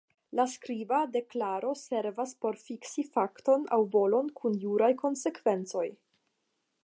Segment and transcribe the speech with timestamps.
[0.37, 5.87] La skriba deklaro servas por fiksi fakton aŭ volon kun juraj konsekvencoj.